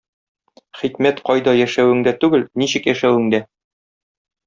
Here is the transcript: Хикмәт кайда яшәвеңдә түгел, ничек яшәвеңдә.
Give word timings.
Хикмәт 0.79 1.21
кайда 1.27 1.55
яшәвеңдә 1.59 2.17
түгел, 2.25 2.49
ничек 2.65 2.91
яшәвеңдә. 2.93 3.45